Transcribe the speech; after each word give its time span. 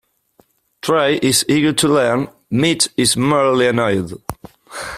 Trey 0.81 1.17
is 1.17 1.45
eager 1.47 1.73
to 1.73 1.87
learn, 1.87 2.27
Mitch 2.49 2.89
is 2.97 3.15
merely 3.15 3.67
annoyed. 3.67 4.11